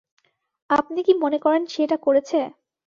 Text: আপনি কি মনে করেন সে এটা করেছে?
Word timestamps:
আপনি 0.69 0.99
কি 1.03 1.13
মনে 1.23 1.37
করেন 1.39 1.63
সে 1.65 1.79
এটা 1.85 1.97
করেছে? 2.05 2.39